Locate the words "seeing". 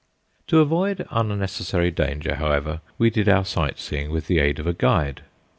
3.77-4.09